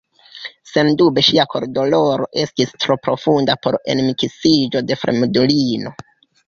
[0.69, 5.99] Sendube ŝia kordoloro estis tro profunda por enmiksiĝo de fremdulino.